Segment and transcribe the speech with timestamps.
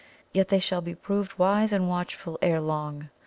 [0.33, 3.11] Yet they shall be proved wise and watchful ere long.